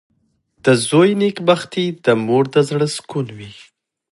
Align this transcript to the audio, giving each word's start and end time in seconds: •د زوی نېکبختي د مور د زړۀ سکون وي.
•د 0.65 0.67
زوی 0.87 1.09
نېکبختي 1.21 1.85
د 2.05 2.07
مور 2.25 2.43
د 2.53 2.55
زړۀ 2.69 2.87
سکون 2.95 3.27
وي. 3.37 3.51